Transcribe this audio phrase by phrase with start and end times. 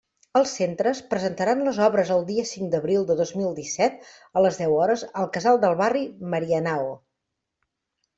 [0.39, 4.01] Els centres presentaran les obres el dia cinc d'abril de dos mil disset
[4.41, 6.89] a les deu hores al Casal de Barri Marianao.